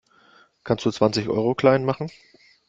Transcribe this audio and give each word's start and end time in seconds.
Kannst 0.63 0.83
du 0.83 0.89
zwanzig 0.91 1.29
Euro 1.29 1.53
klein 1.53 1.85
machen? 1.85 2.09